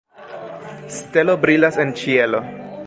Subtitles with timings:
[0.95, 2.43] Stelo brilas en ĉielo.